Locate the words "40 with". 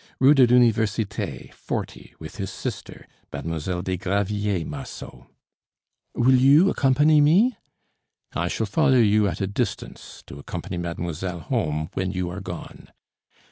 1.67-2.37